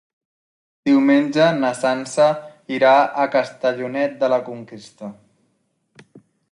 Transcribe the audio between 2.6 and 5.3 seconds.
irà a Castellonet de la Conquesta.